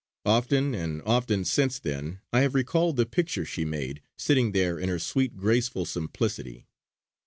Often 0.25 0.73
and 0.73 1.03
often 1.05 1.45
since 1.45 1.77
then 1.77 2.21
have 2.33 2.55
I 2.55 2.57
recalled 2.57 2.95
the 2.97 3.05
picture 3.05 3.45
she 3.45 3.65
made, 3.65 4.01
sitting 4.17 4.51
there 4.51 4.79
in 4.79 4.89
her 4.89 4.97
sweet 4.97 5.37
graceful 5.37 5.85
simplicity. 5.85 6.65